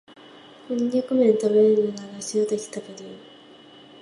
[0.67, 3.15] コンニャクめん食べるならシラタキ食べるよ